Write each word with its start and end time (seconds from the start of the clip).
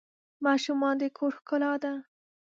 ماشومان 0.45 0.95
د 1.01 1.03
کور 1.17 1.31
ښکلا 1.37 1.73
ده. 1.83 1.93